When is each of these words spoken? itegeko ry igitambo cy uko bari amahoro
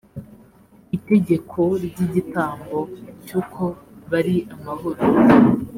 itegeko 0.97 1.59
ry 1.85 1.97
igitambo 2.05 2.77
cy 3.25 3.31
uko 3.41 3.63
bari 4.09 4.35
amahoro 4.55 5.01